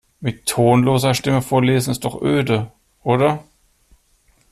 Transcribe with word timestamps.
Mit 0.19 0.47
tonloser 0.47 1.13
Stimme 1.13 1.43
vorlesen 1.43 1.91
ist 1.91 2.05
doch 2.05 2.19
öde, 2.23 2.71
oder? 3.03 3.43